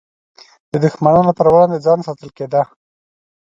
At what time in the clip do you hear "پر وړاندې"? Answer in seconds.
1.37-1.83